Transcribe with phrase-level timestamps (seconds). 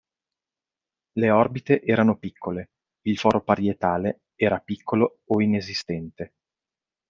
[1.11, 2.71] Le orbite erano piccole,
[3.03, 6.33] il foro parietale era piccolo o inesistente.